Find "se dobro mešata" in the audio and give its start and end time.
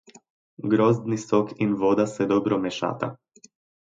2.15-3.13